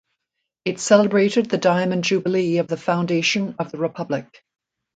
[0.65, 4.43] It celebrated the diamond jubilee of the foundation of the republic.